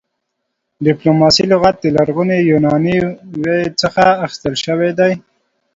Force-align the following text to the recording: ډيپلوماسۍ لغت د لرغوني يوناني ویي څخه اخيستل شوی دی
ډيپلوماسۍ 0.85 1.45
لغت 1.53 1.75
د 1.81 1.85
لرغوني 1.95 2.37
يوناني 2.51 2.97
ویي 3.41 3.63
څخه 3.81 4.03
اخيستل 4.25 4.53
شوی 4.65 4.91
دی 4.99 5.11